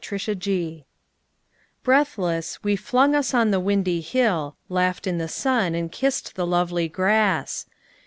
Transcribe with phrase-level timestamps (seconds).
[0.03, 0.83] The Hill
[1.83, 6.47] Breathless, we flung us on the windy hill, Laughed in the sun, and kissed the
[6.47, 7.67] lovely grass.